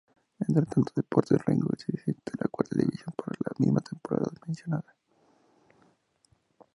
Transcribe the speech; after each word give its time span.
Entre 0.47 0.65
tanto 0.65 0.91
Deportes 0.95 1.37
Rengo 1.45 1.69
desciende 1.69 2.31
a 2.33 2.41
la 2.43 2.47
Cuarta 2.47 2.75
División, 2.75 3.13
para 3.15 3.37
la 3.45 3.51
misma 3.59 3.81
temporada 3.81 4.31
mencionada. 4.47 4.95